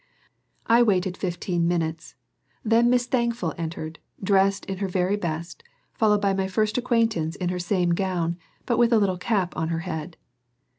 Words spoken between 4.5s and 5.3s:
in her very